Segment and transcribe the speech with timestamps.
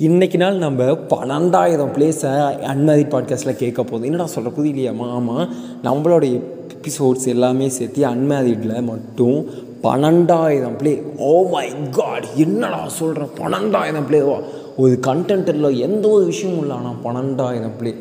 [0.00, 2.30] இன்றைக்கி நாள் நம்ம பன்னெண்டாயிரம் பிளேஸை
[2.62, 6.24] அன்மதி பாட்காஸ்ட்டில் கேட்க போதும் என்னடா சொல்கிற புது இல்லையாம்மா ஆமாம் நம்மளோட
[6.70, 9.38] எபிசோட்ஸ் எல்லாமே சேர்த்து அன்மேரிடில் மட்டும்
[9.82, 14.36] பன்னெண்டாயிரம் பிளே ஓ மை காட் என்னடா சொல்கிறேன் பன்னெண்டாயிரம் பிளேவா
[14.76, 17.94] ஒரு கண்டென்ட்டில் எந்த ஒரு விஷயமும் இல்லை ஆனால் பன்னெண்டாயிரம் play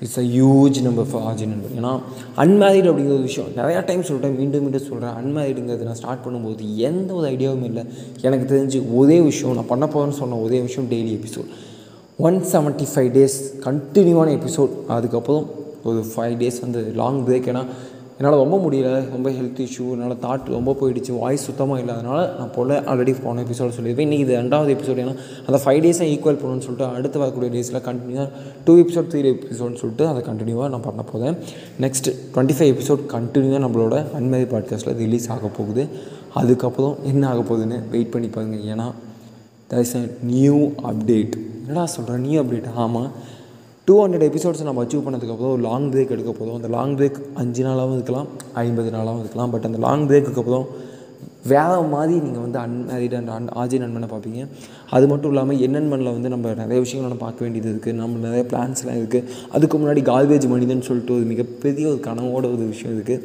[0.00, 1.92] it's a huge number for RG number ஏன்னா
[2.36, 7.14] அன்மேரிட் அப்படிங்கிற ஒரு விஷயம் நிறையா டைம் சொல்கிறேன் மீண்டும் மீண்டும் சொல்கிறேன் அன்மேரிடுங்கிறது நான் ஸ்டார்ட் பண்ணும்போது எந்த
[7.14, 7.84] ஒரு ஐடியாவும் இல்லை.
[8.22, 11.50] எனக்கு தெரிஞ்சு ஒரே விஷயம் நான் பண்ண போகிறேன்னு சொன்ன ஒரே விஷயம் daily episode
[12.18, 15.46] one seventy five days கண்டினியூவான episode அதுக்கப்புறம்
[15.84, 17.64] ஒரு ஃபைவ் டேஸ் வந்து லாங் பிரேக் ஏன்னா
[18.20, 21.94] என்னால் ரொம்ப முடியல ரொம்ப ஹெல்த் இஷ்யூ என்னால் தாட் ரொம்ப போயிடுச்சு வாய்ஸ் சுத்தமாக இல்லை.
[21.94, 24.08] அதனால் நான் போல ஆல்ரெடி போன எபிசோட சொல்லியிருப்பேன்.
[24.08, 25.14] இன்றைக்கி இது ரெண்டாவது எபிசோட் ஏன்னா
[25.46, 28.28] அந்த ஃபைவ் டேஸை ஈக்குவல் பண்ணணும்னு சொல்லிட்டு அடுத்து வரக்கூடிய டேஸில் கண்டினியூவாக
[28.64, 31.36] டூ எபிசோட் த்ரீ எபிசோட்னு சொல்லிட்டு அதை கண்டினியூவாக நான் பண்ண போகிறேன்
[31.80, 35.88] நெக்ஸ்ட் டுவெண்ட்டி ஃபைவ் எபிசோட் கண்டினியூவாக நம்மளோட அன்மதி பாட்காஸ்ட்டில் ரிலீஸ் ஆக போகுது.
[36.34, 38.56] அதுக்கப்புறம் என்ன ஆக போகுதுன்னு வெயிட் பண்ணி பாருங்க.
[38.74, 38.88] ஏன்னா
[39.70, 40.58] there is a new
[40.90, 43.10] update என்னடா சொல்கிறேன் நியூ அப்டேட் ஆமாம்
[43.88, 46.56] டூ ஹண்ட்ரட் எபிசோட்ஸ் நம்ம அச்சீவ் பண்ணதுக்கப்புறம் ஒரு லாங் பிரேக் எடுக்க போதும்.
[46.58, 48.28] அந்த லாங் பிரேக் அஞ்சு நாளாகவும் இருக்கலாம்
[48.62, 49.50] ஐம்பது நாளாகவும் இருக்கலாம்.
[49.54, 50.66] பட் அந்த லாங் பிரேக்குக்கு அப்புறம்
[51.52, 54.40] வேறு மாதிரி நீங்கள் வந்து அன்மேரிட் அண்ட் அன் ஆஜி நண்பனை பார்ப்பீங்க.
[54.96, 58.98] அது மட்டும் இல்லாமல் என்னென்மனில் வந்து நம்ம நிறைய விஷயங்கள் நம்ம பார்க்க வேண்டியது இருக்குது நம்ம நிறைய பிளான்ஸ்லாம்
[59.00, 63.24] இருக்குது அதுக்கு முன்னாடி கால்வேஜ் மனிதன் சொல்லிட்டு ஒரு மிகப்பெரிய ஒரு கனவோட ஒரு விஷயம் இருக்குது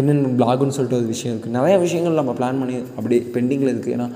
[0.00, 4.08] என்னென்ன பிளாகுன்னு சொல்லிட்டு ஒரு விஷயம் இருக்குது நிறைய விஷயங்கள் நம்ம பிளான் பண்ணி அப்படியே பெண்டிங்கில் இருக்குது ஏன்னா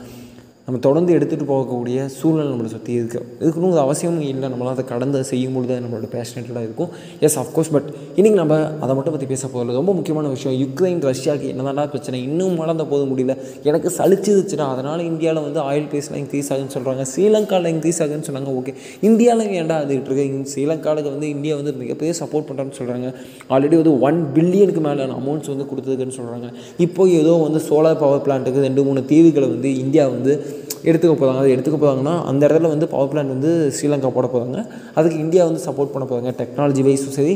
[0.68, 4.48] நம்ம தொடர்ந்து எடுத்துகிட்டு போகக்கூடிய சூழ்நிலை நம்மளை சுற்றி இருக்குது இருக்கணுங்கிற அவசியமும் இல்லை.
[4.52, 6.90] நம்மளால் அதை கடந்து செய்யும் பொழுது நம்மளோட பேஷனேட்டடாக இருக்கும்.
[7.26, 7.88] எஸ் அஃப்கோர்ஸ் பட்
[8.18, 12.58] இன்றைக்கி நம்ம அதை மட்டும் பற்றி பேச போதில் ரொம்ப முக்கியமான விஷயம் யுக்ரைன் ரஷ்யாவுக்கு என்னதான்டா பிரச்சனை இன்னும்
[12.62, 13.36] வளர்ந்த போது முடியல.
[13.70, 18.52] எனக்கு சளிச்சிருச்சுடா அதனால் இந்தியாவில் வந்து ஆயில் பேஸ்லாம் இன்க்ரீஸ் ஆகுன்னு சொல்கிறாங்க ஸ்ரீலங்காவில் இன்க்ரீஸ் ஆகுன்னு சொன்னாங்க.
[18.60, 18.74] ஓகே
[19.10, 20.44] இந்தியாவில் ஏன்டா அது இருக்கு?
[20.52, 23.08] ஸ்ரீலங்காவுக்கு வந்து இந்தியா வந்து மிகப்பெரிய சப்போர்ட் பண்ணுறான்னு சொல்கிறாங்க
[23.54, 26.50] ஆல்ரெடி வந்து ஒன் பில்லியனுக்கு மேலே அமௌண்ட்ஸ் வந்து கொடுத்துருக்குன்னு சொல்கிறாங்க
[26.88, 30.34] இப்போ ஏதோ வந்து சோலார் பவர் பிளான்ட்டுக்கு ரெண்டு மூணு தீவுகளை வந்து இந்தியா வந்து
[30.84, 34.58] எடுத்துக்க போகிறாங்க அது எடுத்துக்க போகிறாங்கன்னா அந்த இடத்துல வந்து பவர் பிளான்ட் வந்து ஸ்ரீலங்கா போட போகிறாங்க
[34.94, 37.34] அதுக்கு இந்தியா வந்து சப்போர்ட் பண்ண போகிறாங்க டெக்னாலஜி வைஸும் சரி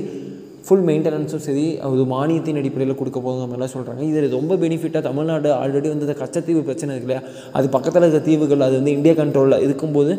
[0.67, 5.89] ஃபுல் மெயின்டெனன்ஸும் சரி அது மானியத்தின் அடிப்படையில் கொடுக்க போகிறாங்க மாதிரிலாம் சொல்கிறாங்க இதில் ரொம்ப பெனிஃபிட்டாக தமிழ்நாடு ஆல்ரெடி
[5.89, 7.23] வந்து இந்த கச்சத்தீவு பிரச்சனை இருக்கு இல்லையா?
[7.53, 10.15] அது பக்கத்தில் இருக்க தீவுகள் அது வந்து இந்தியா கண்ட்ரோலில் இருக்கும்போது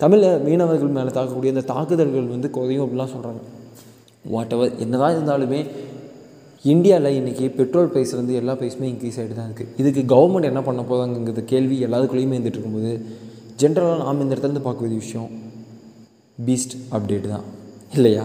[0.00, 3.40] தமிழ் மீனவர்கள் மேலே தாக்கக்கூடிய அந்த தாக்குதல்கள் வந்து குறையும் அப்படிலாம் சொல்கிறாங்க
[4.24, 5.60] வாட் எவர் என்னதான் இருந்தாலுமே
[6.64, 10.82] இந்தியாவில் இன்றைக்கி பெட்ரோல் ப்ரைஸ் வந்து எல்லா ப்ரைஸுமே இன்க்ரீஸ் ஆகிட்டு தான் இருக்குது இதுக்கு கவர்மெண்ட் என்ன பண்ண
[10.82, 12.92] போதாங்கிறது கேள்வி எல்லாத்துக்குள்ளேயுமே இருந்துட்டு இருக்கும்போது
[13.60, 15.28] ஜென்ரலாக நாம் இந்த இடத்துலேருந்து பார்க்க வேண்டிய விஷயம்
[16.38, 17.44] பீஸ்ட் அப்டேட் தான்.
[17.92, 18.24] இல்லையா?